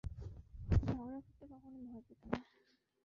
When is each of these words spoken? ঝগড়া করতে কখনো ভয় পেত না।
ঝগড়া 0.85 1.19
করতে 1.19 1.43
কখনো 1.51 1.79
ভয় 1.89 2.01
পেত 2.07 2.21
না। 2.31 2.39